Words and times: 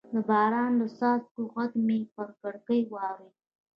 د 0.13 0.15
باران 0.29 0.71
د 0.79 0.83
څاڅکو 0.97 1.39
غږ 1.53 1.71
مې 1.85 1.99
پر 2.13 2.27
کړکۍ 2.41 2.81
واورېد. 2.93 3.35